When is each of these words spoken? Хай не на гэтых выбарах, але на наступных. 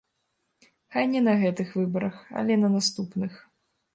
Хай 0.95 1.05
не 1.11 1.21
на 1.27 1.33
гэтых 1.43 1.69
выбарах, 1.81 2.15
але 2.41 2.53
на 2.63 2.69
наступных. 2.79 3.31